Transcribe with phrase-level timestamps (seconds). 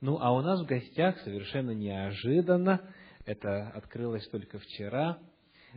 [0.00, 2.88] Ну, а у нас в гостях совершенно неожиданно,
[3.24, 5.18] это открылось только вчера,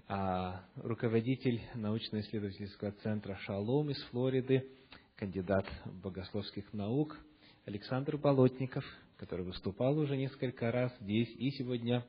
[0.08, 4.70] а, руководитель научно-исследовательского центра «Шалом» из Флориды,
[5.16, 5.66] кандидат
[6.04, 7.18] богословских наук
[7.66, 8.86] Александр Болотников,
[9.18, 12.06] который выступал уже несколько раз здесь и сегодня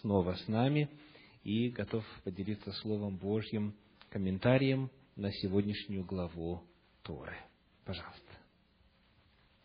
[0.00, 0.90] снова с нами
[1.42, 3.74] и готов поделиться Словом Божьим,
[4.10, 6.62] комментарием на сегодняшнюю главу
[7.02, 7.36] Торы.
[7.86, 8.32] Пожалуйста.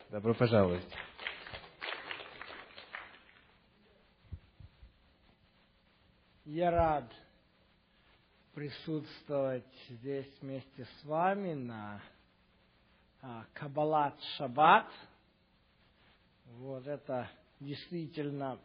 [0.10, 0.84] Добро пожаловать.
[6.54, 7.10] Я рад
[8.54, 12.02] присутствовать здесь вместе с вами на
[13.22, 14.86] а, Кабалат Шаббат.
[16.58, 18.60] Вот это действительно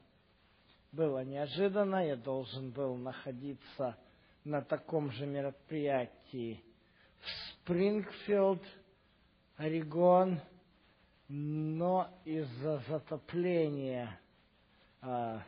[0.90, 2.04] было неожиданно.
[2.04, 3.96] Я должен был находиться
[4.42, 6.60] на таком же мероприятии
[7.20, 8.64] в Спрингфилд,
[9.58, 10.40] Орегон,
[11.28, 14.18] но из-за затопления
[15.02, 15.38] э,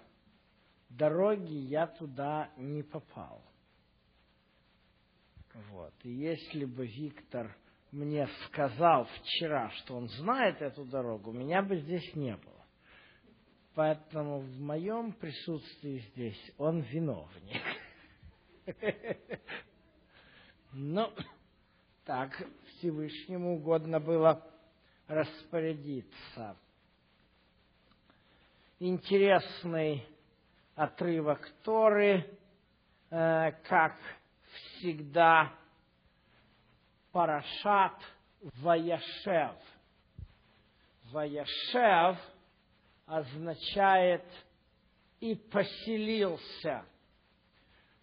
[0.88, 3.42] дороги я туда не попал.
[5.70, 5.94] Вот.
[6.02, 7.56] И если бы Виктор
[7.90, 12.64] мне сказал вчера, что он знает эту дорогу, меня бы здесь не было.
[13.74, 17.62] Поэтому в моем присутствии здесь он виновник.
[20.72, 21.10] Ну,
[22.04, 22.30] так
[22.66, 24.46] Всевышнему угодно было
[25.06, 26.56] распорядиться.
[28.78, 30.06] Интересный
[30.78, 32.24] отрывок Торы,
[33.10, 33.96] э, как
[34.52, 35.52] всегда,
[37.10, 38.00] Парашат
[38.62, 39.56] Ваяшев.
[41.10, 42.16] Ваяшев
[43.06, 44.24] означает
[45.18, 46.84] и поселился.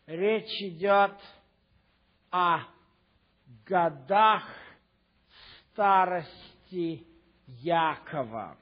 [0.05, 1.17] Речь идет
[2.29, 2.59] о
[3.65, 4.43] годах
[5.71, 7.07] старости
[7.47, 8.57] Якова.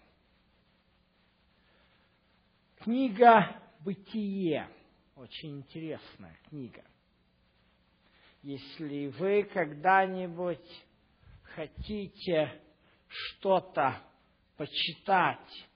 [2.77, 4.70] Книга «Бытие»
[5.16, 6.86] очень интересная книга.
[8.42, 10.86] Если вы когда-нибудь
[11.44, 12.61] хотите
[13.08, 14.02] что-то
[14.55, 15.67] почитать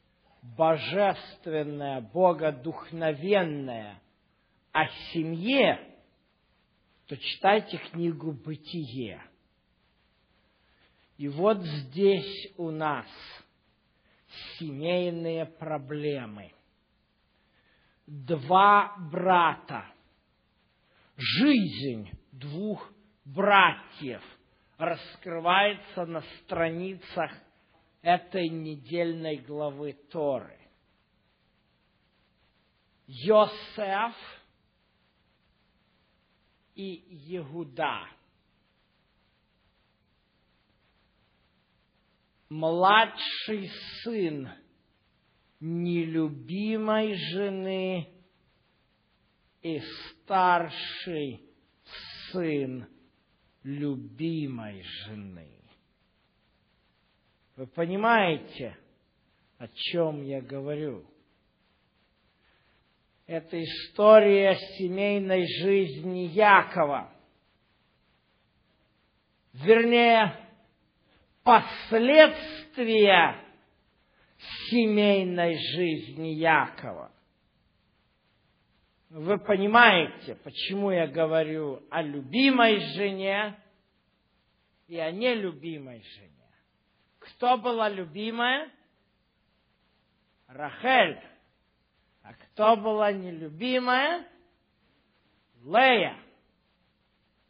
[0.41, 4.01] божественное, богодухновенное
[4.71, 5.77] о семье,
[7.07, 9.21] то читайте книгу «Бытие».
[11.17, 13.07] И вот здесь у нас
[14.59, 16.53] семейные проблемы.
[18.07, 19.85] Два брата.
[21.17, 22.89] Жизнь двух
[23.25, 24.23] братьев
[24.77, 27.31] раскрывается на страницах
[28.01, 30.57] этой недельной главы Торы.
[33.07, 34.15] Йосеф
[36.75, 38.07] и Егуда.
[42.47, 43.69] Младший
[44.01, 44.49] сын
[45.59, 48.07] нелюбимой жены
[49.61, 51.41] и старший
[52.31, 52.87] сын
[53.63, 55.49] любимой жены.
[57.55, 58.77] Вы понимаете,
[59.57, 61.05] о чем я говорю?
[63.25, 67.11] Это история семейной жизни Якова.
[69.53, 70.37] Вернее,
[71.43, 73.46] последствия
[74.69, 77.11] семейной жизни Якова.
[79.09, 83.57] Вы понимаете, почему я говорю о любимой жене
[84.87, 86.33] и о нелюбимой жене.
[87.19, 88.69] Кто была любимая?
[90.47, 91.21] Рахель.
[92.21, 94.27] А кто была нелюбимая?
[95.63, 96.17] Лея.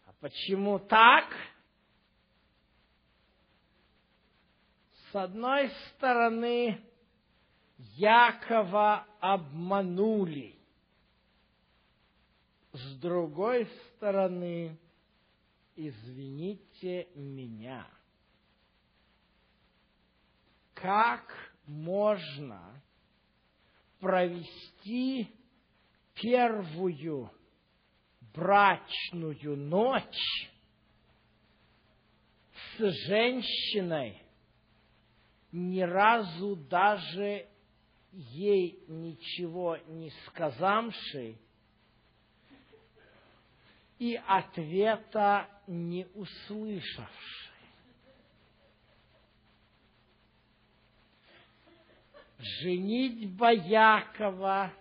[0.06, 1.26] А почему так?
[5.12, 6.87] С одной стороны,
[7.78, 10.56] Якова обманули.
[12.74, 14.78] С другой стороны,
[15.76, 17.88] извините меня.
[20.74, 22.82] Как можно
[24.00, 25.28] провести
[26.14, 27.32] первую
[28.34, 30.50] брачную ночь
[32.78, 34.22] с женщиной,
[35.52, 37.48] ни разу даже
[38.12, 41.38] ей ничего не сказавшей,
[44.00, 47.08] и ответа не услышавший.
[52.40, 54.72] Женитьба Якова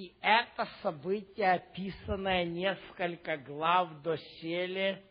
[0.00, 5.04] и это событие, описанное несколько глав до сели,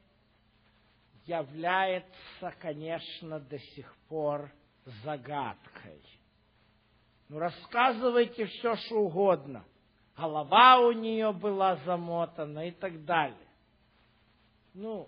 [1.26, 4.52] является, конечно, до сих пор
[5.04, 6.02] загадкой.
[7.30, 9.64] Ну, рассказывайте все, что угодно.
[10.18, 13.38] Голова у нее была замотана и так далее.
[14.74, 15.08] Ну,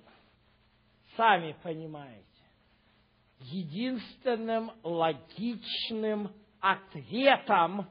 [1.17, 2.21] сами понимаете.
[3.39, 7.89] Единственным логичным ответом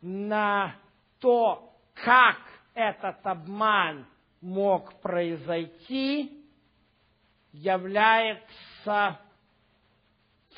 [0.00, 0.76] на
[1.18, 2.38] то, как
[2.74, 4.06] этот обман
[4.40, 6.46] мог произойти,
[7.50, 9.20] является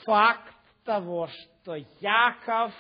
[0.05, 0.50] факт
[0.85, 2.73] того, что Яков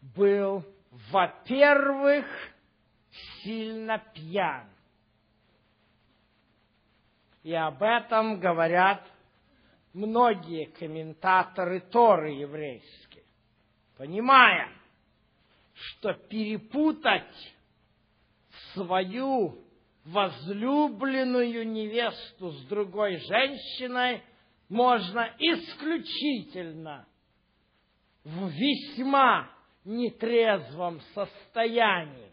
[0.00, 0.64] был,
[1.10, 2.26] во-первых,
[3.42, 4.68] сильно пьян.
[7.42, 9.06] И об этом говорят
[9.92, 13.24] многие комментаторы Торы еврейские,
[13.96, 14.68] понимая,
[15.72, 17.54] что перепутать
[18.74, 19.64] свою
[20.04, 24.22] возлюбленную невесту с другой женщиной
[24.68, 27.06] можно исключительно
[28.24, 29.48] в весьма
[29.84, 32.32] нетрезвом состоянии.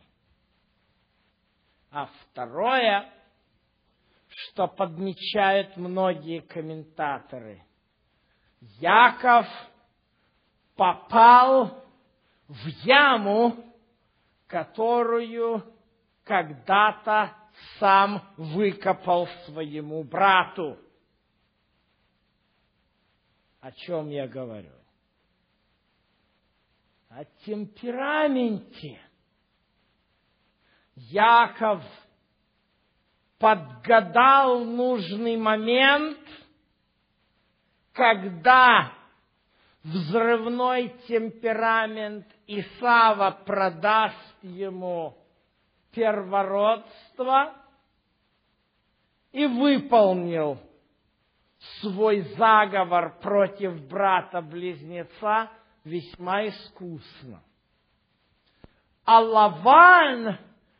[1.91, 3.09] А второе,
[4.27, 7.63] что подмечают многие комментаторы,
[8.79, 9.47] Яков
[10.75, 11.83] попал
[12.47, 13.55] в яму,
[14.47, 15.63] которую
[16.23, 17.33] когда-то
[17.79, 20.77] сам выкопал своему брату.
[23.65, 24.69] О чем я говорю?
[27.09, 28.99] О темпераменте.
[30.93, 31.81] Яков
[33.39, 36.19] подгадал нужный момент,
[37.91, 38.93] когда
[39.83, 45.17] взрывной темперамент Исава продаст ему
[45.91, 47.51] первородство
[49.31, 50.59] и выполнил
[51.85, 55.51] свой заговор против брата-близнеца
[55.83, 57.41] весьма искусно.
[59.05, 60.37] А Лаван,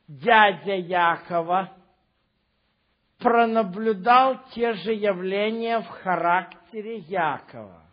[0.07, 1.71] дядя Якова,
[3.19, 7.83] пронаблюдал те же явления в характере Якова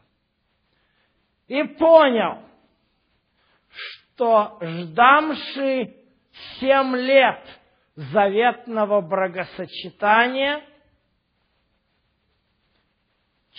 [1.49, 2.39] и понял,
[3.69, 5.97] что ждамши
[6.59, 7.43] семь лет
[7.95, 10.63] заветного бракосочетания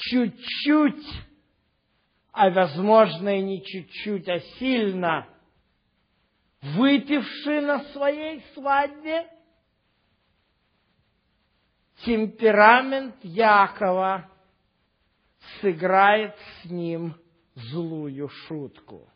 [0.10, 1.06] чуть-чуть,
[2.32, 5.28] а возможно и не чуть-чуть, а сильно
[6.62, 9.30] выпивший на своей свадьбе,
[12.06, 14.30] темперамент Якова
[15.62, 17.16] сыграет с ним
[17.56, 19.10] злую шутку.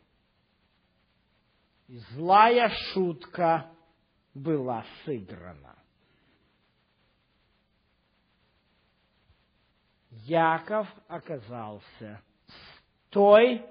[1.88, 3.70] И злая шутка
[4.34, 5.77] была сыграна.
[10.28, 12.20] Яков оказался
[13.08, 13.64] той,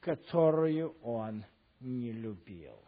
[0.00, 1.44] которую он
[1.80, 2.78] не любил.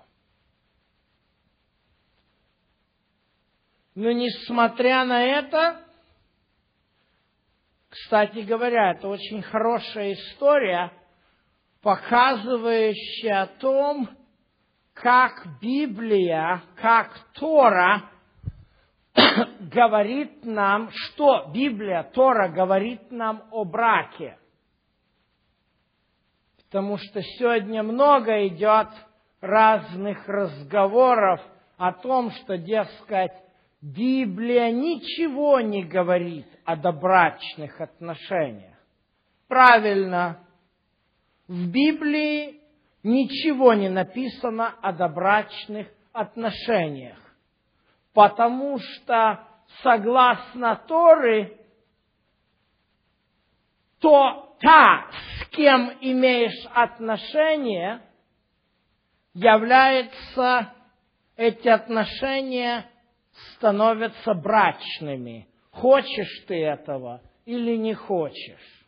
[3.96, 5.84] Но несмотря на это,
[7.88, 10.92] кстати говоря, это очень хорошая история,
[11.80, 14.08] показывающая о том,
[14.92, 18.10] как Библия, как Тора
[19.60, 24.38] говорит нам, что Библия, Тора говорит нам о браке.
[26.56, 28.88] Потому что сегодня много идет
[29.40, 31.40] разных разговоров
[31.76, 33.32] о том, что, дескать,
[33.80, 38.74] Библия ничего не говорит о добрачных отношениях.
[39.48, 40.40] Правильно.
[41.46, 42.60] В Библии
[43.04, 47.18] ничего не написано о добрачных отношениях,
[48.16, 49.46] потому что,
[49.82, 51.60] согласно Торы,
[54.00, 58.00] то та, с кем имеешь отношения,
[59.34, 60.72] является,
[61.36, 62.90] эти отношения
[63.52, 65.46] становятся брачными.
[65.70, 68.86] Хочешь ты этого или не хочешь.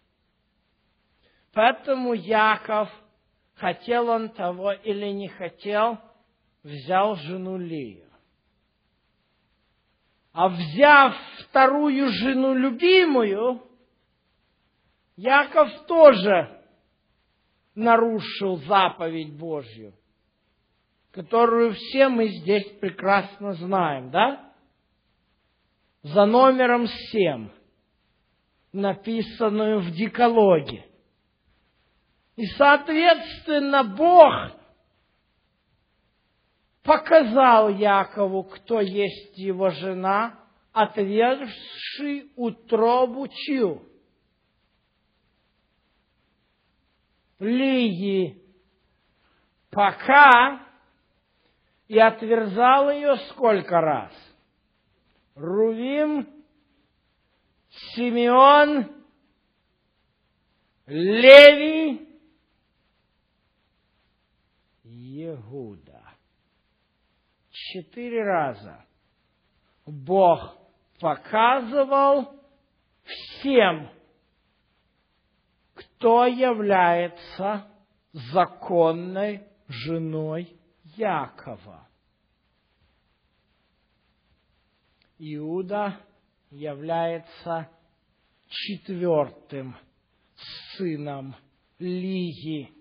[1.53, 2.89] Поэтому Яков–
[3.57, 5.99] хотел он того или не хотел,
[6.63, 8.08] взял жену Лию.
[10.39, 13.61] А взяв вторую жену любимую,
[15.17, 16.63] Яков тоже
[17.75, 19.95] нарушил заповедь Божью,
[21.11, 24.53] которую все мы здесь прекрасно знаем, да?
[26.05, 27.49] За номером семь,
[28.73, 30.87] написанную в Дикологе.
[32.37, 34.53] И, соответственно, Бог
[36.89, 40.41] показал Якову, кто есть его жена,
[40.73, 43.83] отвергший утробу чью?
[47.39, 48.43] Лиги,
[49.71, 50.67] пока
[51.89, 54.13] и отверзал ее сколько раз?
[55.35, 56.27] Рувим,
[57.95, 58.91] Симеон,
[60.87, 62.09] Леви,
[64.85, 65.88] Егуда.
[67.73, 68.83] Четыре раза
[69.85, 70.57] Бог
[71.01, 72.41] показывал
[73.05, 73.91] всем,
[75.75, 77.71] кто является
[78.13, 80.59] законной женой
[80.97, 81.87] Якова.
[85.19, 86.01] Иуда
[86.51, 87.69] является
[88.49, 89.77] четвертым
[90.77, 91.37] сыном
[91.79, 92.73] Лиги.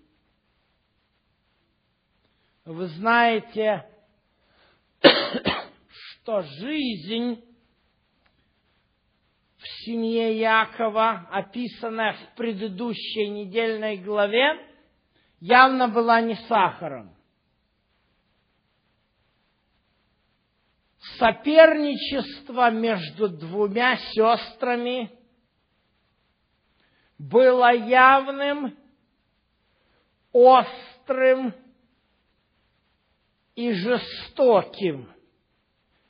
[2.64, 3.86] Вы знаете,
[6.28, 7.42] что жизнь
[9.56, 14.62] в семье Якова, описанная в предыдущей недельной главе,
[15.40, 17.16] явно была не сахаром.
[21.18, 25.10] Соперничество между двумя сестрами
[27.16, 28.76] было явным,
[30.32, 31.54] острым
[33.54, 35.08] и жестоким,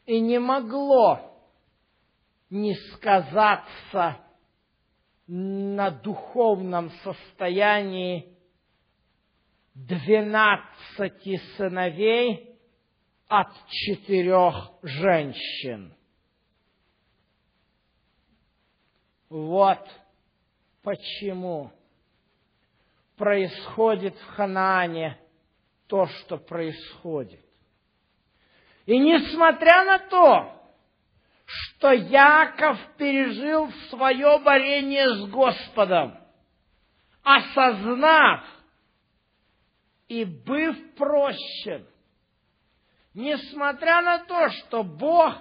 [0.09, 1.21] и не могло
[2.49, 4.17] не сказаться
[5.27, 8.35] на духовном состоянии
[9.75, 12.59] двенадцати сыновей
[13.29, 15.95] от четырех женщин.
[19.29, 19.87] Вот
[20.81, 21.71] почему
[23.19, 25.19] происходит в Ханаане
[25.87, 27.48] то, что происходит.
[28.89, 30.51] И несмотря на то,
[31.45, 36.17] что Яков пережил свое борение с Господом,
[37.23, 38.45] осознав
[40.09, 41.87] и быв прощен,
[43.13, 45.35] несмотря на то, что Бог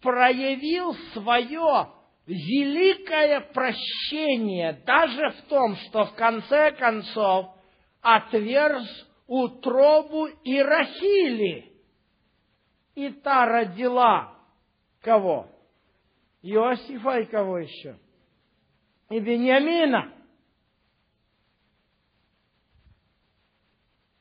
[0.00, 1.90] проявил свое
[2.26, 7.56] великое прощение даже в том, что в конце концов
[8.02, 8.86] отверз
[9.26, 11.73] утробу Ирахили.
[12.94, 14.38] И та родила
[15.00, 15.50] кого?
[16.42, 17.98] Иосифа и кого еще?
[19.10, 20.12] И Бениамина.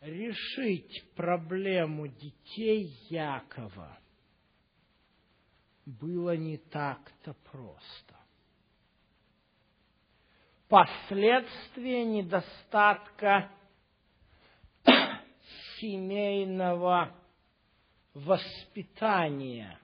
[0.02, 3.98] Решить проблему детей Якова
[5.86, 8.16] было не так-то просто.
[10.68, 13.52] Последствия недостатка
[15.80, 17.16] семейного
[18.14, 19.80] воспитания,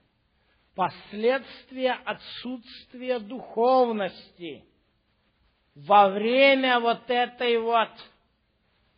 [0.76, 4.64] последствия отсутствия духовности
[5.76, 7.90] во время вот этой вот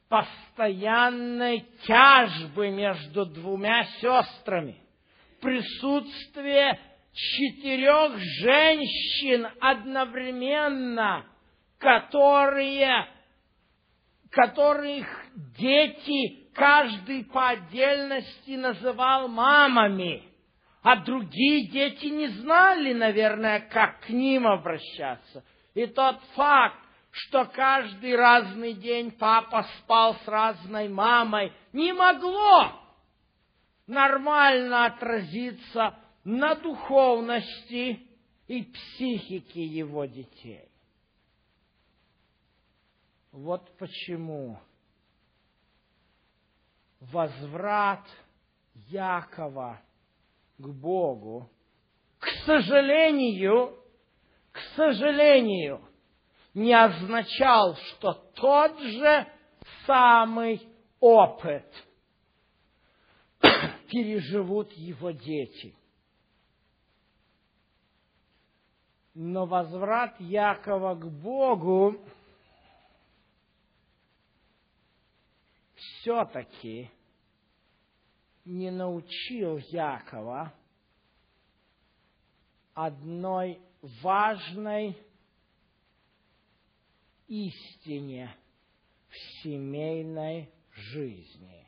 [0.09, 4.77] постоянной тяжбы между двумя сестрами,
[5.39, 6.77] присутствие
[7.13, 11.25] четырех женщин одновременно,
[11.77, 13.07] которые,
[14.31, 15.05] которых
[15.57, 20.23] дети каждый по отдельности называл мамами,
[20.81, 25.43] а другие дети не знали, наверное, как к ним обращаться.
[25.73, 26.77] И тот факт,
[27.11, 32.71] что каждый разный день папа спал с разной мамой, не могло
[33.85, 38.07] нормально отразиться на духовности
[38.47, 40.70] и психике его детей.
[43.31, 44.59] Вот почему
[46.99, 48.05] возврат
[48.89, 49.81] Якова
[50.57, 51.49] к Богу,
[52.19, 53.77] к сожалению,
[54.51, 55.81] к сожалению,
[56.53, 59.27] не означал, что тот же
[59.85, 60.61] самый
[60.99, 61.65] опыт
[63.89, 65.73] переживут его дети.
[69.13, 71.95] Но возврат Якова к Богу
[76.01, 76.89] все-таки
[78.43, 80.51] не научил Якова
[82.73, 83.61] одной
[84.01, 84.97] важной
[87.27, 88.35] истине
[89.09, 91.67] в семейной жизни,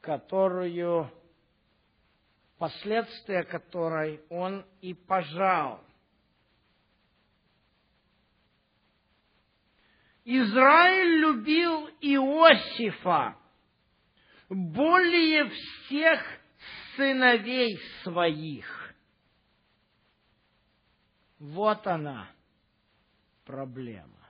[0.00, 1.10] которую,
[2.58, 5.80] последствия которой он и пожал.
[10.24, 13.36] Израиль любил Иосифа
[14.48, 16.20] более всех
[16.96, 18.94] сыновей своих.
[21.38, 22.28] Вот она
[23.44, 24.20] проблема.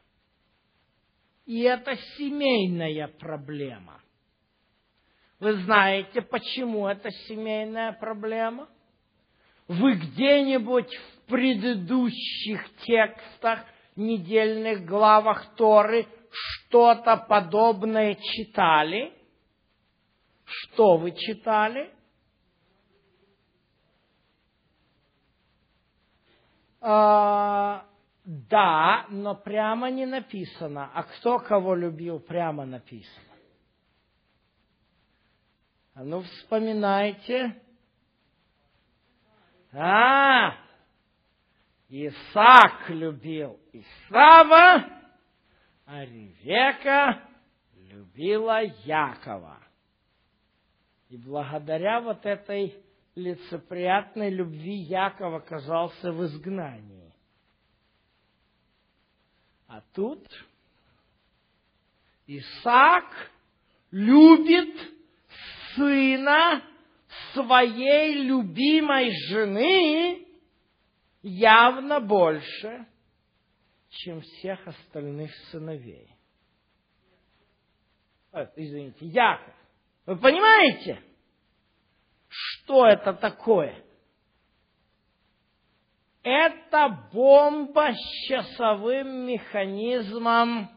[1.46, 4.00] И это семейная проблема.
[5.40, 8.68] Вы знаете, почему это семейная проблема?
[9.66, 13.64] Вы где-нибудь в предыдущих текстах,
[13.96, 19.12] недельных главах Торы что-то подобное читали?
[20.44, 21.92] Что вы читали?
[26.80, 27.84] А,
[28.24, 30.90] да, но прямо не написано.
[30.94, 33.26] А кто кого любил, прямо написано.
[35.94, 37.60] А ну, вспоминайте.
[39.72, 40.54] А,
[41.90, 44.88] Исаак любил Исава,
[45.86, 47.28] а Ревека
[47.74, 49.58] любила Якова.
[51.08, 52.80] И благодаря вот этой
[53.16, 57.12] лицеприятной любви Яков оказался в изгнании.
[59.66, 60.24] А тут
[62.28, 63.32] Исаак
[63.90, 64.76] любит
[65.74, 66.62] сына
[67.32, 70.29] своей любимой жены
[71.22, 72.86] явно больше,
[73.88, 76.14] чем всех остальных сыновей.
[78.56, 79.54] Извините, Яков.
[80.06, 81.02] Вы понимаете?
[82.28, 83.84] Что это такое?
[86.22, 90.70] Это бомба с часовым механизмом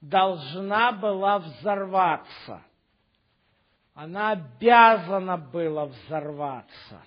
[0.00, 2.62] должна была взорваться.
[3.94, 7.02] Она обязана была взорваться.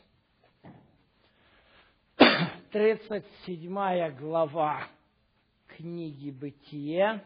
[2.72, 4.88] 37 глава
[5.68, 7.22] книги «Бытие»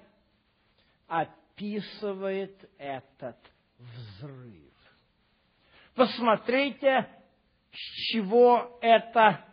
[1.08, 3.38] описывает этот
[3.78, 4.74] взрыв.
[5.94, 7.08] Посмотрите,
[7.72, 9.46] с чего это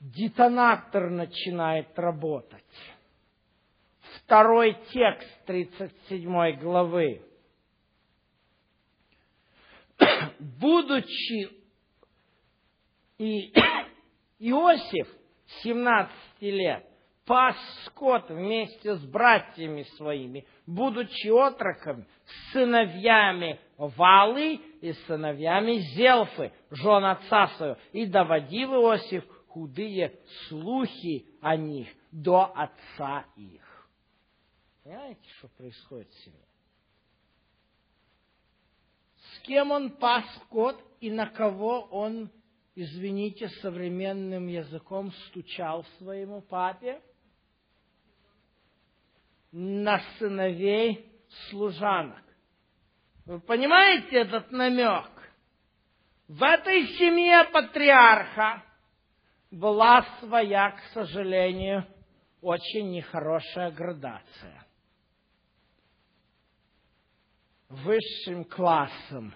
[0.00, 2.64] детонатор начинает работать.
[4.16, 7.22] Второй текст 37 главы.
[10.40, 11.50] Будучи
[13.18, 13.52] и
[14.38, 15.08] Иосиф
[15.62, 16.84] 17 лет
[17.28, 22.06] пас скот вместе с братьями своими, будучи отроком,
[22.52, 31.88] сыновьями Валы и сыновьями Зелфы, жен отца своего, и доводил Иосиф худые слухи о них
[32.10, 33.88] до отца их.
[34.82, 36.40] Понимаете, что происходит в семье?
[39.16, 42.30] С кем он пас скот и на кого он,
[42.80, 47.02] извините, современным языком стучал своему папе?
[49.50, 51.10] На сыновей
[51.48, 52.22] служанок.
[53.26, 55.10] Вы понимаете этот намек?
[56.28, 58.62] В этой семье патриарха
[59.50, 61.84] была своя, к сожалению,
[62.40, 64.66] очень нехорошая градация.
[67.68, 69.34] Высшим классом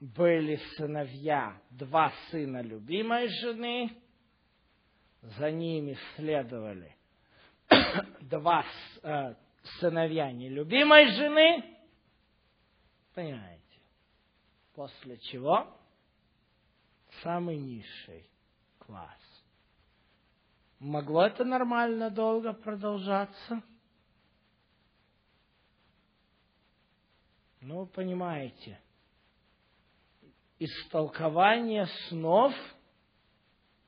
[0.00, 3.96] были сыновья, два сына любимой жены,
[5.22, 6.96] за ними следовали
[8.20, 8.64] два
[9.02, 9.34] э,
[9.80, 11.78] сыновья нелюбимой жены,
[13.18, 13.80] Понимаете?
[14.74, 15.76] После чего
[17.24, 18.30] самый низший
[18.78, 19.42] класс.
[20.78, 23.60] Могло это нормально долго продолжаться?
[27.60, 28.80] Ну, понимаете,
[30.58, 32.52] истолкование снов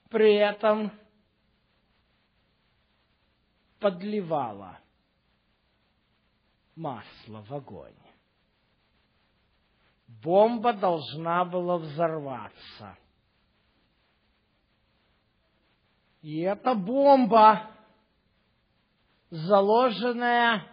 [0.09, 0.93] при этом
[3.79, 4.79] подливало
[6.75, 7.95] масло в огонь
[10.23, 12.97] бомба должна была взорваться.
[16.23, 17.71] И эта бомба,
[19.31, 20.67] заложенная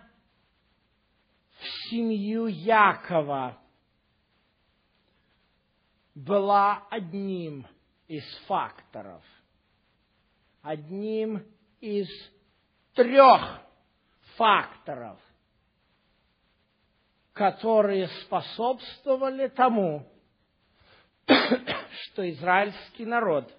[1.60, 3.58] в семью Якова,
[6.18, 7.68] была одним
[8.08, 9.24] из факторов,
[10.64, 11.46] одним
[11.80, 12.08] из
[12.96, 13.62] трех
[14.36, 15.20] факторов,
[17.34, 20.12] которые способствовали тому,
[21.28, 23.54] что израильский народ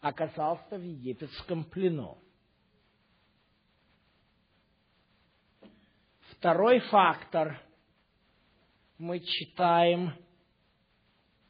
[0.00, 2.18] оказался в египетском плену.
[6.30, 7.60] Второй фактор
[8.98, 10.12] мы читаем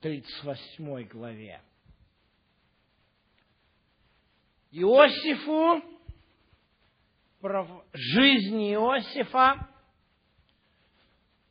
[0.05, 1.61] 38 главе.
[4.71, 5.83] Иосифу,
[7.95, 9.67] жизни Иосифа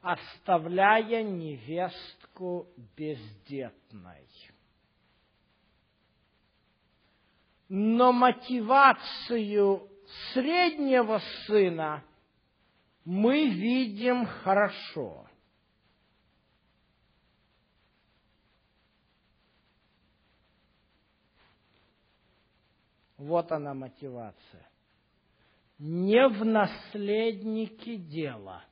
[0.00, 4.28] оставляя невестку бездетной.
[7.76, 9.90] Но мотивацию
[10.32, 12.04] среднего сына
[13.04, 15.26] мы видим хорошо.
[23.16, 24.70] Вот она мотивация.
[25.80, 28.64] Не в наследнике дело.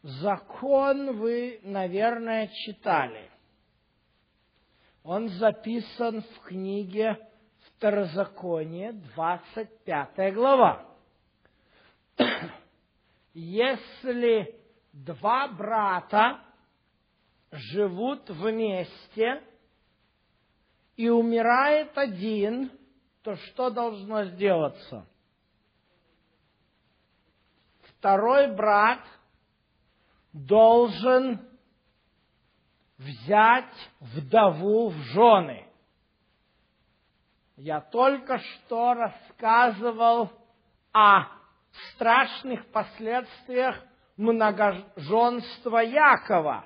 [0.00, 3.31] Закон вы, наверное, читали.
[5.02, 7.18] Он записан в книге
[7.66, 10.86] Второзаконие, 25 глава.
[13.34, 14.54] Если
[14.92, 16.40] два брата
[17.50, 19.42] живут вместе,
[20.96, 22.70] и умирает один,
[23.22, 25.06] то что должно сделаться?
[27.82, 29.00] Второй брат
[30.32, 31.40] должен
[33.02, 35.66] взять вдову в жены.
[37.56, 40.30] Я только что рассказывал
[40.92, 41.26] о
[41.92, 43.82] страшных последствиях
[44.16, 46.64] многоженства Якова,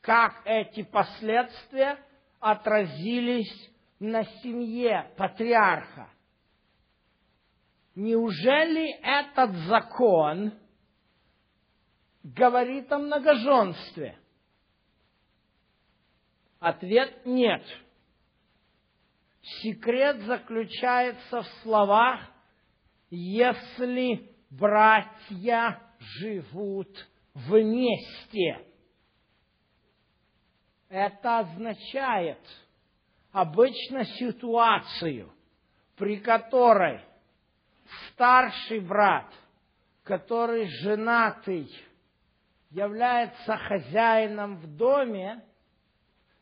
[0.00, 1.98] как эти последствия
[2.40, 6.08] отразились на семье патриарха.
[7.94, 10.52] Неужели этот закон
[12.22, 14.18] говорит о многоженстве?
[16.64, 17.62] Ответ нет.
[19.60, 22.22] Секрет заключается в словах,
[23.10, 26.88] если братья живут
[27.34, 28.66] вместе.
[30.88, 32.40] Это означает
[33.30, 35.30] обычно ситуацию,
[35.96, 37.02] при которой
[38.08, 39.30] старший брат,
[40.02, 41.68] который женатый,
[42.70, 45.44] является хозяином в доме,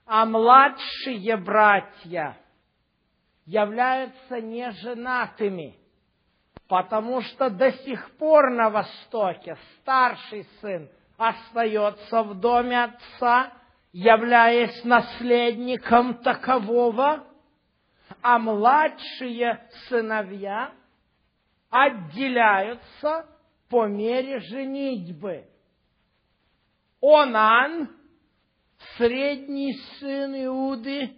[0.07, 2.37] а младшие братья
[3.45, 5.77] являются неженатыми,
[6.69, 13.53] потому что до сих пор на Востоке старший сын остается в доме отца,
[13.93, 17.25] являясь наследником такового,
[18.23, 20.73] а младшие сыновья
[21.71, 23.27] отделяются
[23.69, 25.47] по мере женитьбы.
[27.01, 27.89] Онан,
[28.97, 31.17] средний сын Иуды,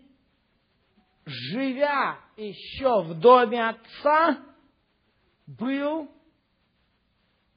[1.24, 4.38] живя еще в доме отца,
[5.46, 6.10] был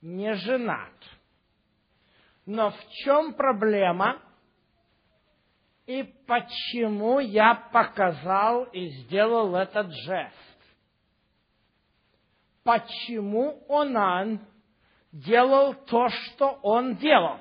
[0.02, 0.93] не женат.
[2.46, 4.22] Но в чем проблема?
[5.86, 10.34] И почему я показал и сделал этот жест?
[12.63, 14.46] Почему Онан
[15.13, 17.39] делал то, что он делал?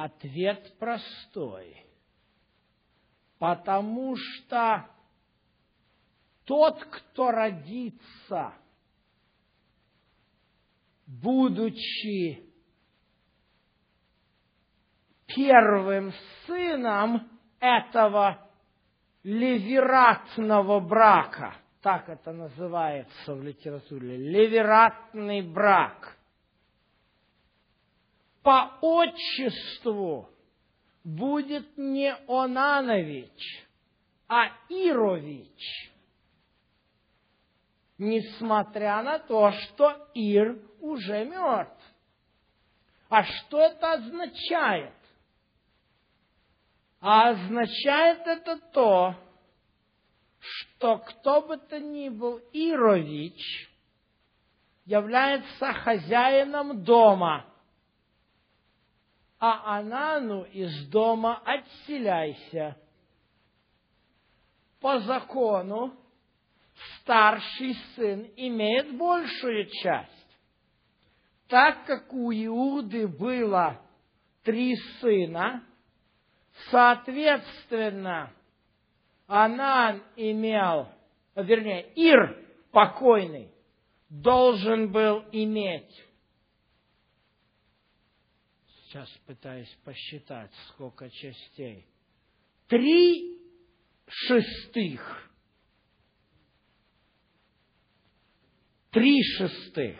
[0.00, 1.84] Ответ простой.
[3.40, 4.86] Потому что
[6.44, 8.52] тот, кто родится,
[11.04, 12.48] будучи
[15.26, 16.12] первым
[16.46, 18.48] сыном этого
[19.24, 21.56] левератного брака.
[21.82, 24.16] Так это называется в литературе.
[24.16, 26.17] Левератный брак.
[28.48, 30.26] По отчеству
[31.04, 33.66] будет не Онанович,
[34.26, 35.92] а Ирович.
[37.98, 41.84] Несмотря на то, что Ир уже мертв.
[43.10, 44.94] А что это означает?
[47.02, 49.14] А означает это то,
[50.38, 53.68] что кто бы то ни был Ирович,
[54.86, 57.44] является хозяином дома,
[59.40, 62.76] а Анану из дома отселяйся.
[64.80, 65.94] По закону
[67.00, 70.10] старший сын имеет большую часть.
[71.48, 73.80] Так как у Иуды было
[74.44, 75.64] три сына,
[76.70, 78.32] Соответственно,
[79.28, 80.88] Анан имел
[81.42, 82.36] вернее, Ир
[82.72, 83.50] покойный,
[84.08, 86.04] должен был иметь,
[88.88, 91.86] сейчас пытаюсь посчитать, сколько частей,
[92.68, 93.38] три
[94.06, 95.30] шестых.
[98.90, 99.98] Три шестых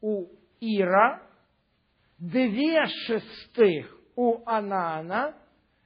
[0.00, 0.26] у
[0.60, 1.22] Ира,
[2.18, 5.36] две шестых у Анана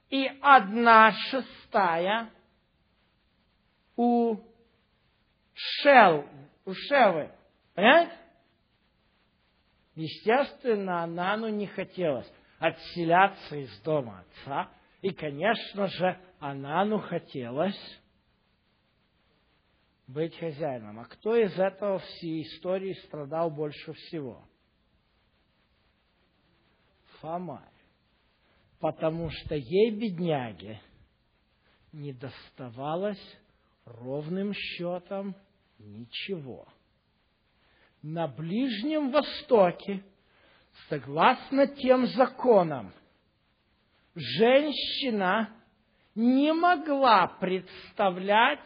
[0.09, 2.31] и одна шестая
[3.97, 4.37] у
[5.53, 6.25] Шел,
[6.65, 7.29] у Шевы.
[7.73, 8.17] Понимаете?
[9.95, 14.71] Естественно, Анану не хотелось отселяться из дома отца.
[15.01, 17.99] И, конечно же, Анану хотелось
[20.07, 20.99] быть хозяином.
[20.99, 24.43] А кто из этого всей истории страдал больше всего?
[27.19, 27.61] Фомарь.
[28.79, 30.79] Потому что ей, бедняге,
[31.91, 33.37] не доставалось
[33.85, 35.35] ровным счетом
[35.79, 36.67] ничего.
[38.03, 40.03] На Ближнем Востоке,
[40.89, 42.93] согласно тем законам,
[44.15, 45.49] женщина
[46.15, 48.63] не могла представлять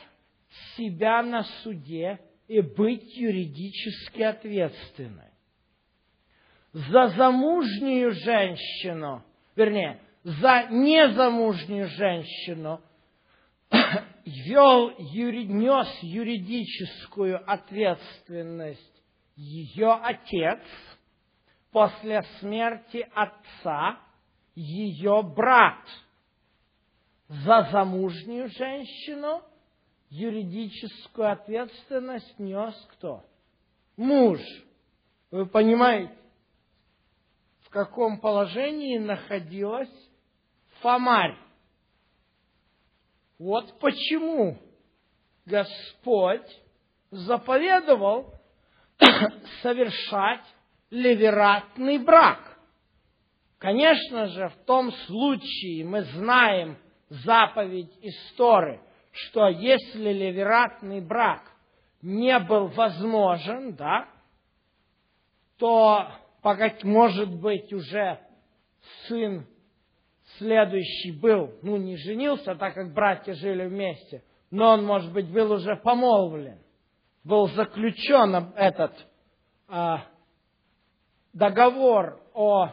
[0.76, 5.32] себя на суде и быть юридически ответственной.
[6.74, 9.24] За замужнюю женщину,
[9.56, 12.82] вернее, за незамужнюю женщину
[14.26, 19.04] вел, юри, нес юридическую ответственность
[19.36, 20.60] ее отец
[21.72, 24.00] после смерти отца,
[24.56, 25.86] ее брат.
[27.28, 29.42] За замужнюю женщину
[30.10, 33.24] юридическую ответственность нес кто?
[33.96, 34.40] Муж.
[35.32, 36.14] Вы понимаете,
[37.62, 39.90] в каком положении находилась
[40.82, 41.38] Фомарь?
[43.40, 44.58] Вот почему
[45.46, 46.62] Господь
[47.12, 48.34] заповедовал
[49.62, 50.46] совершать
[50.92, 52.58] левератный брак.
[53.58, 56.78] Конечно же, в том случае мы знаем
[57.10, 58.80] заповедь истории,
[59.12, 61.44] что если левератный брак
[62.02, 64.08] не был возможен, да,
[65.58, 66.08] то,
[66.84, 68.20] может быть, уже
[69.08, 69.46] сын
[70.38, 75.52] следующий был, ну, не женился, так как братья жили вместе, но он, может быть, был
[75.52, 76.60] уже помолвлен,
[77.24, 78.94] был заключен этот
[79.68, 80.06] а,
[81.34, 82.70] договор о,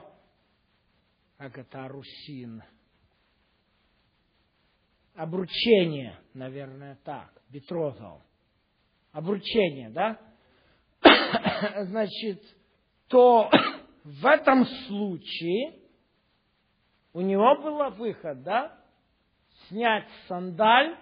[1.37, 2.63] как это, Русин,
[5.15, 8.23] обручение, наверное, так, бетрозал,
[9.13, 10.19] обручение, да?
[11.85, 12.43] Значит,
[13.09, 13.51] то
[14.05, 15.75] в этом случае
[17.13, 18.79] у него был выход, да?
[19.69, 20.97] Снять сандаль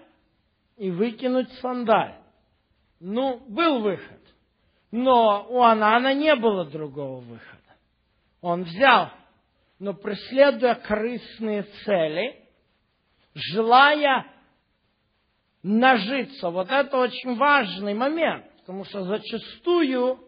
[0.77, 2.23] и выкинуть сандаль.
[3.01, 4.21] Ну, был выход.
[4.97, 7.77] Но у Анана не было другого выхода.
[8.41, 9.11] Он взял,
[9.79, 12.43] но преследуя корыстные цели,
[13.35, 14.25] желая
[15.63, 16.49] нажиться.
[16.49, 20.19] Вот это очень важный момент, потому что зачастую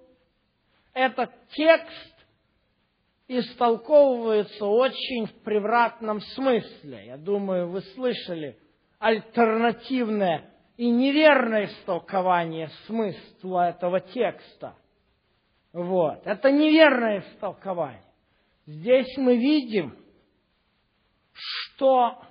[0.93, 2.15] этот текст
[3.27, 7.07] истолковывается очень в превратном смысле.
[7.07, 8.59] Я думаю, вы слышали
[8.99, 14.77] альтернативное и неверное истолкование смысла этого текста.
[15.73, 16.25] Вот.
[16.25, 18.05] Это неверное истолкование.
[18.65, 19.99] Здесь мы видим,
[21.33, 22.23] что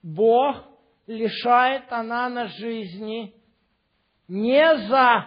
[0.00, 0.62] Бог
[1.08, 3.34] лишает Анана жизни
[4.28, 5.26] не за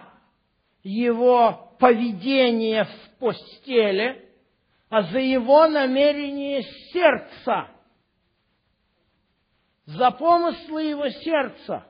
[0.82, 4.30] его поведение в постели,
[4.88, 7.68] а за его намерение сердца,
[9.84, 11.86] за помыслы его сердца,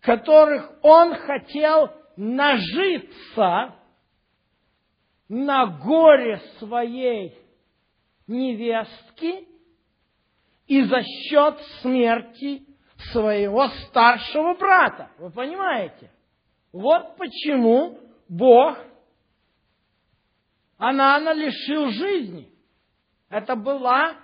[0.00, 3.74] которых он хотел нажиться
[5.28, 7.38] на горе своей
[8.26, 9.46] невестки
[10.66, 12.66] и за счет смерти
[13.12, 15.10] своего старшего брата.
[15.18, 16.10] Вы понимаете?
[16.72, 18.78] Вот почему Бог
[20.80, 22.50] Анана лишил жизни.
[23.28, 24.16] Это была,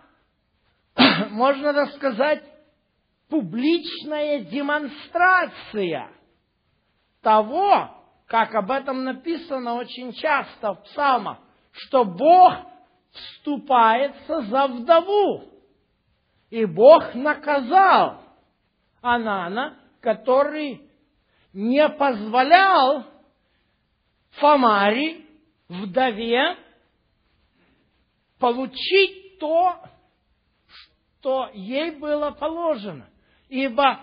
[1.30, 2.42] можно так сказать,
[3.28, 6.10] публичная демонстрация
[7.22, 7.90] того,
[8.26, 11.38] как об этом написано очень часто в псалмах,
[11.72, 12.54] что Бог
[13.12, 15.44] вступается за вдову.
[16.50, 18.20] И Бог наказал
[19.00, 20.88] Анана, который
[21.52, 23.04] не позволял
[24.32, 25.26] Фомари
[25.68, 26.56] вдове
[28.38, 29.80] получить то,
[30.66, 33.08] что ей было положено.
[33.48, 34.00] Ибо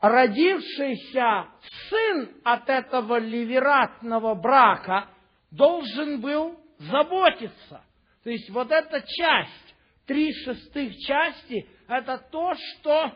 [0.00, 1.48] родившийся
[1.88, 5.08] сын от этого ливератного брака
[5.50, 7.84] должен был заботиться.
[8.22, 9.74] То есть вот эта часть,
[10.06, 13.12] три шестых части, это то, что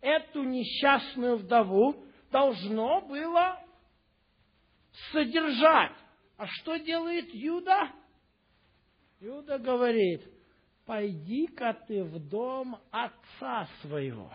[0.00, 3.60] эту несчастную вдову должно было
[5.12, 5.96] содержать.
[6.36, 7.90] А что делает Юда?
[9.20, 10.22] Юда говорит,
[10.86, 14.32] пойди-ка ты в дом отца своего.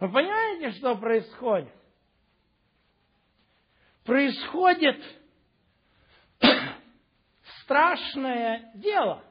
[0.00, 1.72] Вы понимаете, что происходит?
[4.04, 5.02] Происходит
[7.62, 9.24] страшное дело.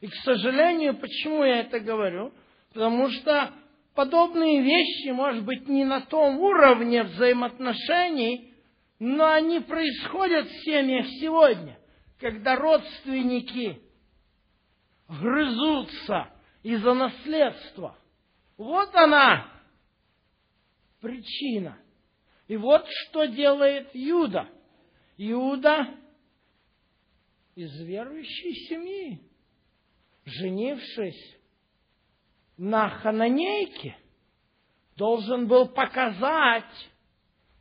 [0.00, 2.32] И, к сожалению, почему я это говорю?
[2.72, 3.52] Потому что
[3.94, 8.52] подобные вещи, может быть, не на том уровне взаимоотношений,
[8.98, 11.78] но они происходят в семьях сегодня,
[12.20, 13.80] когда родственники
[15.08, 16.30] грызутся
[16.62, 17.96] из-за наследства.
[18.56, 19.53] Вот она,
[21.04, 21.78] причина.
[22.48, 24.48] И вот что делает Юда.
[25.18, 25.94] Иуда
[27.54, 29.20] из верующей семьи,
[30.24, 31.38] женившись
[32.56, 33.96] на хананейке,
[34.96, 36.90] должен был показать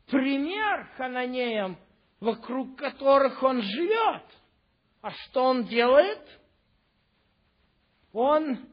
[0.07, 1.77] пример хананеям,
[2.19, 4.23] вокруг которых он живет.
[5.01, 6.41] А что он делает?
[8.13, 8.72] Он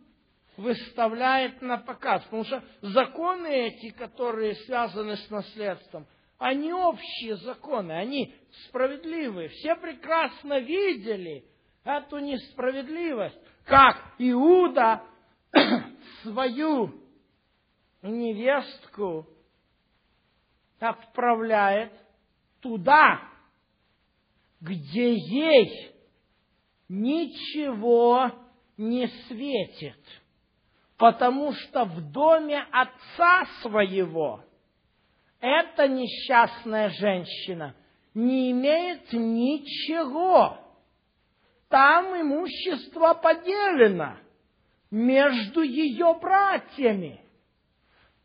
[0.61, 2.23] выставляет на показ.
[2.25, 6.07] Потому что законы эти, которые связаны с наследством,
[6.39, 8.35] они общие законы, они
[8.67, 9.49] справедливые.
[9.49, 11.45] Все прекрасно видели
[11.85, 15.03] эту несправедливость, как Иуда
[16.23, 16.95] свою
[18.03, 19.27] невестку
[20.79, 21.93] отправляет
[22.61, 23.21] туда,
[24.61, 25.93] где ей
[26.89, 28.31] ничего
[28.77, 30.01] не светит,
[31.01, 34.45] потому что в доме отца своего
[35.41, 37.75] эта несчастная женщина
[38.13, 40.59] не имеет ничего.
[41.71, 44.19] Там имущество поделено
[44.91, 47.25] между ее братьями.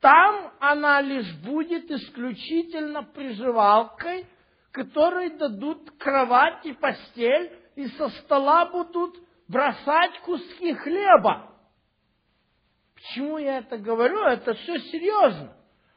[0.01, 4.25] Там она лишь будет исключительно приживалкой,
[4.73, 9.15] которой дадут кровать и постель, и со стола будут
[9.47, 11.54] бросать куски хлеба.
[13.05, 14.19] Почему я это говорю?
[14.23, 15.55] Это все серьезно.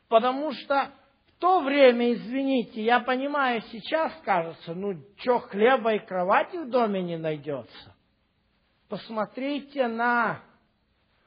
[0.09, 0.91] Потому что
[1.27, 7.03] в то время, извините, я понимаю, сейчас кажется, ну, что, хлеба и кровати в доме
[7.03, 7.97] не найдется.
[8.91, 10.43] Посмотрите на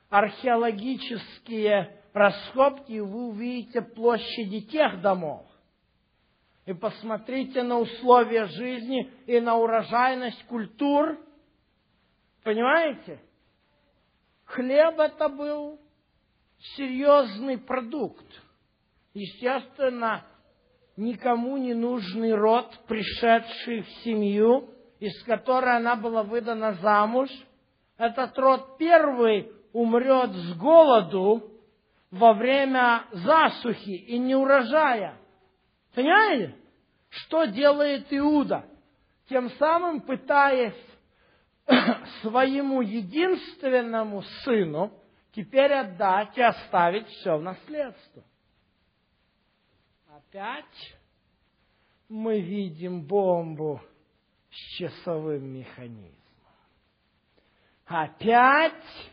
[0.09, 5.47] археологические раскопки, и вы увидите площади тех домов.
[6.67, 11.17] И посмотрите на условия жизни и на урожайность культур.
[12.43, 13.19] Понимаете?
[14.51, 15.79] Хлеб это был
[16.75, 18.25] серьезный продукт.
[19.13, 20.25] Естественно,
[20.97, 27.29] никому не нужный род, пришедший в семью, из которой она была выдана замуж.
[27.97, 31.49] Этот род первый умрет с голоду
[32.11, 35.15] во время засухи и неурожая.
[35.95, 36.55] Понимаете?
[37.09, 38.65] Что делает Иуда?
[39.29, 40.90] Тем самым пытаясь
[42.21, 44.91] своему единственному сыну
[45.33, 48.23] теперь отдать и оставить все в наследство.
[50.09, 50.97] Опять
[52.09, 53.81] мы видим бомбу
[54.49, 56.15] с часовым механизмом.
[57.85, 59.11] Опять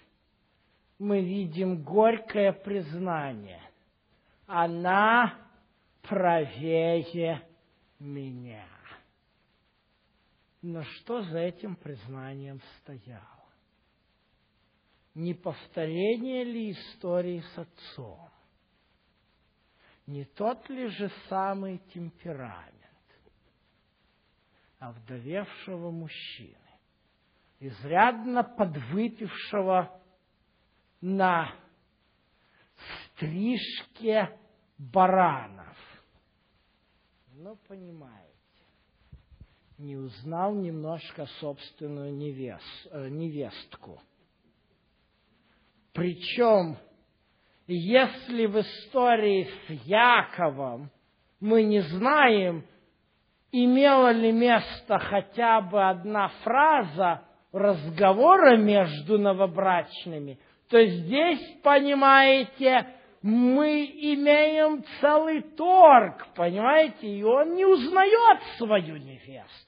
[0.98, 3.62] мы видим горькое признание.
[4.46, 5.34] Она
[6.02, 7.42] правее
[7.98, 8.64] меня.
[10.62, 13.22] Но что за этим признанием стояло?
[15.14, 18.30] Не повторение ли истории с отцом?
[20.06, 22.74] Не тот ли же самый темперамент
[24.78, 26.56] овдовевшего мужчины,
[27.60, 30.00] изрядно подвыпившего
[31.00, 31.52] на
[33.14, 34.38] стрижке
[34.78, 35.76] баранов.
[37.34, 38.27] Ну, понимаете,
[39.78, 44.00] не узнал немножко собственную невест, э, невестку.
[45.92, 46.76] Причем,
[47.68, 50.90] если в истории с Яковом
[51.40, 52.64] мы не знаем,
[53.52, 57.22] имела ли место хотя бы одна фраза
[57.52, 62.86] разговора между новобрачными, то здесь, понимаете,
[63.22, 69.67] мы имеем целый торг, понимаете, и он не узнает свою невестку.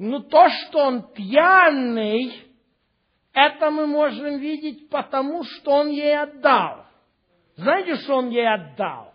[0.00, 2.32] Но то, что он пьяный,
[3.34, 6.86] это мы можем видеть потому, что он ей отдал.
[7.56, 9.12] Знаете, что он ей отдал?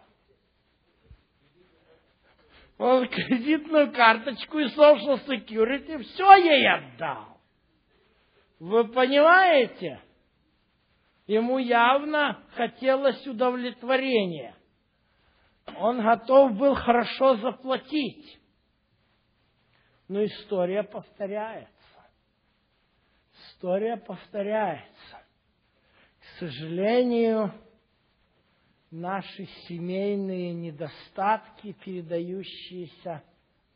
[2.78, 7.40] Он кредитную карточку и social security все ей отдал.
[8.60, 10.00] Вы понимаете?
[11.26, 14.56] Ему явно хотелось удовлетворения.
[15.80, 18.40] Он готов был хорошо заплатить.
[20.08, 21.72] Но история повторяется.
[23.48, 25.18] История повторяется.
[26.20, 27.52] К сожалению,
[28.92, 33.24] наши семейные недостатки, передающиеся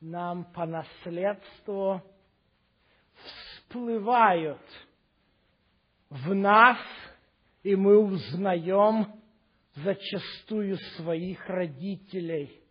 [0.01, 2.01] нам по наследству,
[3.23, 4.61] всплывают
[6.09, 6.79] в нас,
[7.63, 9.19] и мы узнаем
[9.75, 12.61] зачастую своих родителей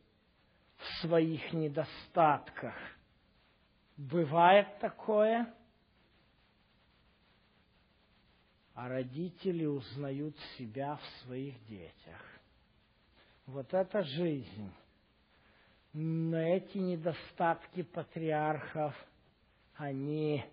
[0.76, 2.74] в своих недостатках.
[3.98, 5.52] Бывает такое?
[8.74, 12.24] А родители узнают себя в своих детях.
[13.46, 14.72] Вот это жизнь.
[15.92, 18.94] Но эти недостатки патриархов,
[19.74, 20.44] они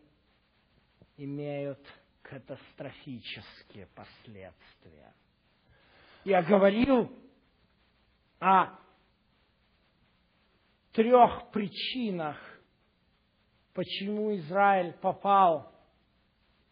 [1.18, 1.80] имеют
[2.24, 5.14] катастрофические последствия.
[6.24, 7.16] Я говорил
[8.40, 8.76] о
[10.94, 12.55] трех причинах,
[13.76, 15.70] почему Израиль попал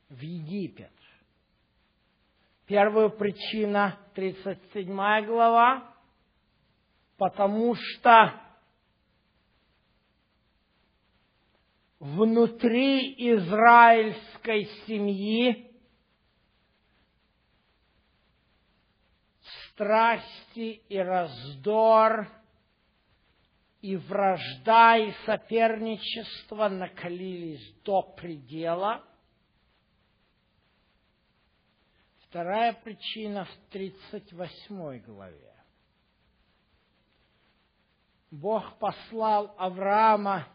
[0.09, 0.89] в Египет.
[2.65, 5.93] Первая причина, 37 глава,
[7.17, 8.41] потому что
[11.99, 15.71] внутри израильской семьи
[19.67, 22.29] страсти и раздор,
[23.83, 29.03] и вражда, и соперничество накалились до предела.
[32.21, 35.53] Вторая причина в 38 главе.
[38.31, 40.47] Бог послал Авраама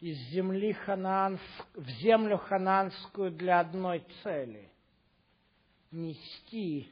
[0.00, 1.40] из земли Ханаанск,
[1.74, 4.72] в землю хананскую для одной цели–
[5.92, 6.90] нести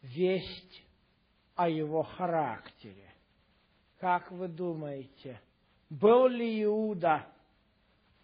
[0.00, 0.82] весть
[1.56, 3.13] о его характере.
[4.04, 5.40] Как вы думаете,
[5.88, 7.26] был ли Иуда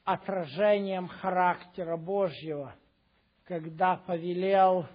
[0.05, 2.77] отражением характера Божьего,
[3.45, 4.87] когда повелел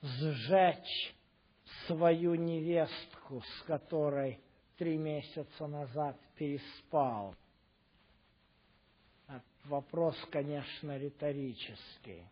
[0.00, 1.16] сжечь
[1.88, 4.38] свою невестку, с которой
[4.76, 7.34] три месяца назад переспал?
[9.64, 12.22] Вопрос, конечно, риторический.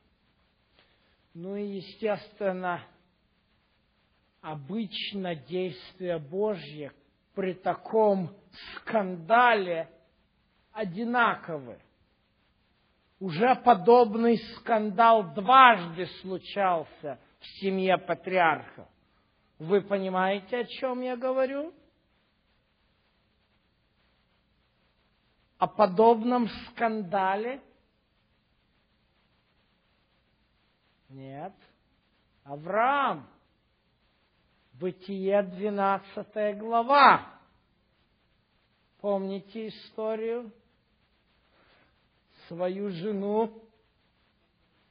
[1.35, 2.81] Ну и, естественно,
[4.41, 6.93] обычно действия Божьи
[7.37, 8.35] при таком
[8.77, 9.91] скандале
[10.73, 11.79] одинаковы.
[13.21, 18.89] Уже подобный скандал дважды случался в семье патриарха.
[19.59, 21.75] Вы понимаете, о чем я говорю?
[25.59, 27.61] О подобном скандале?
[31.11, 31.53] Нет.
[32.45, 33.29] Авраам
[34.79, 37.41] Бытие 12 глава.
[39.01, 40.53] Помните историю?
[42.47, 43.63] Свою жену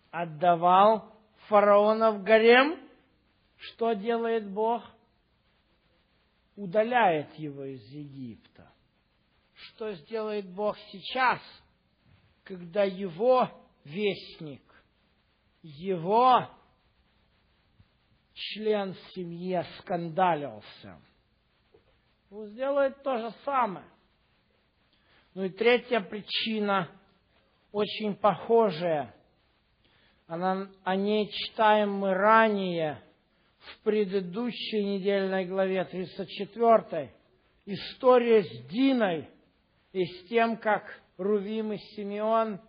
[0.10, 1.16] отдавал
[1.48, 2.80] фараона в гарем.
[3.58, 4.82] Что делает Бог?
[6.56, 8.68] Удаляет его из Египта.
[9.54, 11.40] Что сделает Бог сейчас,
[12.44, 13.52] когда его
[13.84, 14.64] вестник,
[15.62, 16.50] его
[18.36, 21.02] член семьи скандалился.
[22.30, 23.86] Он сделает то же самое.
[25.34, 26.90] Ну и третья причина,
[27.72, 29.16] очень похожая.
[30.28, 33.02] Она, о ней читаем мы ранее,
[33.60, 37.12] в предыдущей недельной главе 34.
[37.66, 39.28] История с Диной
[39.92, 42.60] и с тем, как Рувим и Симеон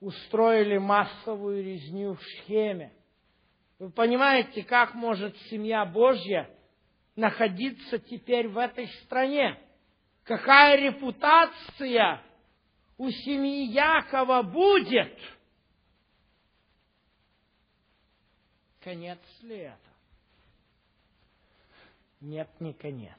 [0.00, 2.92] устроили массовую резню в Шхеме.
[3.78, 6.50] Вы понимаете, как может семья Божья
[7.14, 9.58] находиться теперь в этой стране?
[10.24, 12.22] Какая репутация
[12.96, 15.16] у семьи Якова будет?
[18.80, 19.78] Конец ли это?
[22.20, 23.18] Нет, не конец.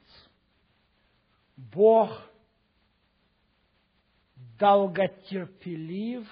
[1.56, 2.10] Бог
[4.58, 6.28] долготерпелив,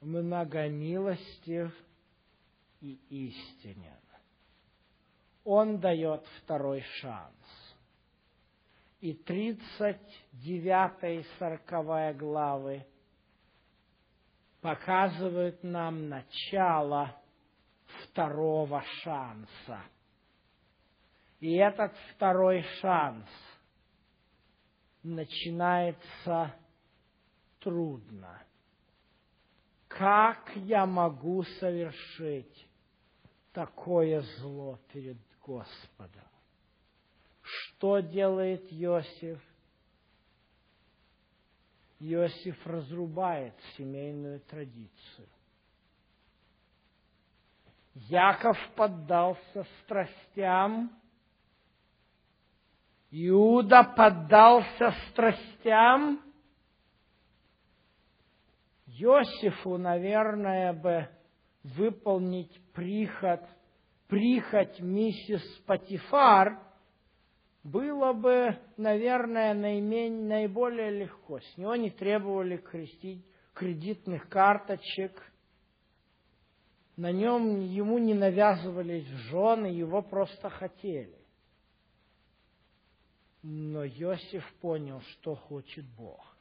[0.00, 1.72] многомилостив
[2.80, 4.00] и истинен.
[5.44, 7.34] Он дает второй шанс.
[9.00, 12.84] И 39 и 40 главы
[14.60, 17.16] показывают нам начало
[18.02, 19.82] второго шанса.
[21.40, 23.26] И этот второй шанс
[25.02, 26.54] начинается
[27.60, 28.42] трудно.
[29.88, 32.69] Как я могу совершить
[33.52, 36.28] такое зло перед Господом?
[37.42, 39.40] Что делает Иосиф?
[41.98, 45.28] Иосиф разрубает семейную традицию.
[47.94, 50.90] Яков поддался страстям,
[53.10, 56.20] Иуда поддался страстям.
[58.86, 61.08] Иосифу, наверное, бы
[61.64, 63.40] выполнить приход,
[64.08, 66.58] прихоть миссис Патифар
[67.62, 71.40] было бы, наверное, наименее, наиболее легко.
[71.40, 73.22] С него не требовали крестить,
[73.52, 75.12] кредитных карточек,
[76.96, 81.18] на нем ему не навязывались жены, его просто хотели.
[83.42, 86.34] Но Иосиф понял, что хочет Бог.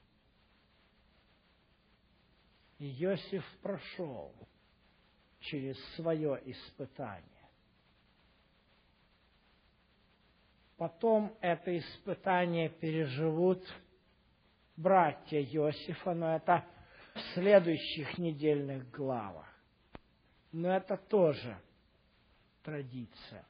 [2.78, 4.34] И Иосиф прошел
[5.40, 7.24] через свое испытание.
[10.78, 13.62] Потом это испытание переживут
[14.78, 16.66] братья Иосифа, но это
[17.14, 19.48] в следующих недельных главах.
[20.52, 21.58] Но это тоже
[22.64, 23.46] традиция.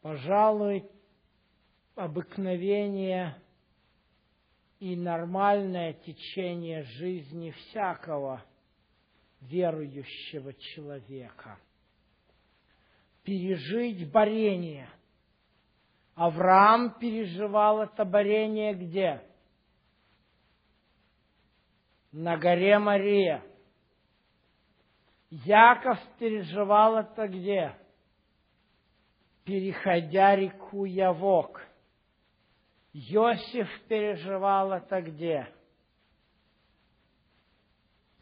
[0.00, 0.88] Пожалуй,
[1.94, 3.36] обыкновение
[4.80, 8.42] и нормальное течение жизни всякого
[9.42, 11.58] верующего человека.
[13.22, 14.88] Пережить борение.
[16.14, 19.22] Авраам переживал это борение где?
[22.12, 23.42] На горе Мария.
[25.30, 27.74] Яков переживал это где?
[29.44, 31.66] Переходя реку Явок.
[32.92, 35.48] Иосиф переживал это где?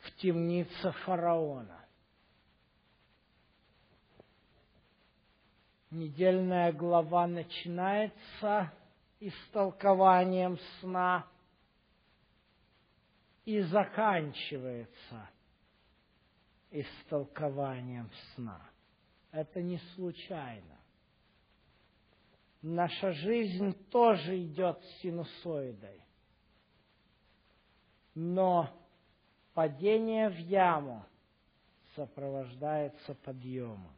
[0.00, 1.84] В темнице фараона.
[5.90, 8.72] Недельная глава начинается
[9.18, 11.26] истолкованием сна
[13.44, 15.28] и заканчивается
[16.70, 18.60] истолкованием сна.
[19.32, 20.78] Это не случайно.
[22.62, 26.00] Наша жизнь тоже идет синусоидой.
[28.14, 28.79] Но
[29.54, 31.04] падение в яму
[31.94, 33.94] сопровождается подъемом.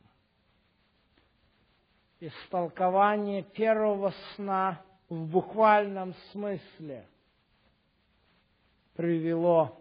[2.20, 7.06] Истолкование первого сна в буквальном смысле
[8.94, 9.78] привело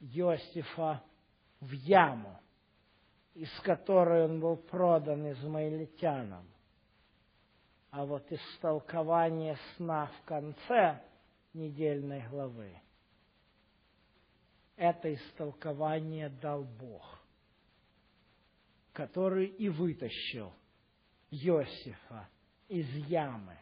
[0.00, 1.02] Иосифа
[1.60, 2.38] в яму,
[3.34, 6.46] из которой он был продан измаильтянам.
[7.90, 11.00] А вот истолкование сна в конце
[11.54, 12.70] недельной главы,
[14.76, 17.20] это истолкование дал Бог,
[18.92, 20.52] который и вытащил
[21.30, 22.28] Иосифа
[22.68, 23.58] из ямы.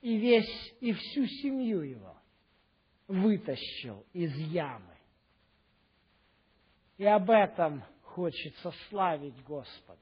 [0.00, 2.16] И весь, и всю семью его
[3.08, 4.94] вытащил из ямы.
[6.98, 9.98] И об этом хочется славить Господа.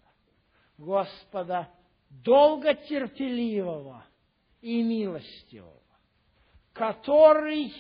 [0.77, 1.71] Господа
[2.11, 4.05] долготерпеливого
[4.61, 5.81] и милостивого,
[6.73, 7.73] который,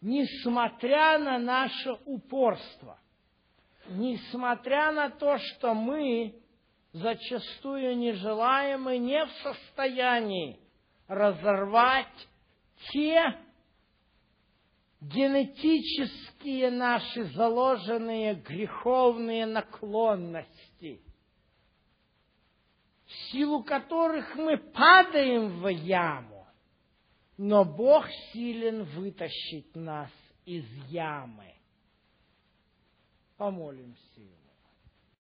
[0.00, 2.98] несмотря на наше упорство,
[3.88, 6.34] несмотря на то, что мы
[6.92, 10.58] зачастую не желаем и не в состоянии
[11.06, 12.28] разорвать
[12.92, 13.38] те
[15.00, 21.02] генетические наши заложенные греховные наклонности–
[23.08, 26.37] в силу которых мы падаем в яму,
[27.38, 30.10] но Бог силен вытащить нас
[30.44, 31.54] из ямы.
[33.36, 34.37] Помолимся.